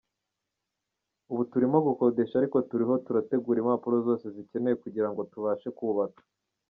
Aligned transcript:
Ubu 1.31 1.43
turimo 1.51 1.77
gukodesha 1.87 2.33
ariko 2.37 2.57
turiho 2.69 2.95
turategura 3.05 3.57
impapuro 3.59 3.95
zose 4.07 4.25
zikenewe 4.35 4.75
kugira 4.83 5.07
ngo 5.11 5.21
tubashe 5.31 5.69
kubaka. 5.77 6.21